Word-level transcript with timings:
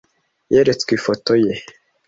Yeretswe 0.53 0.91
ifoto 0.97 1.33
ye. 1.43 1.53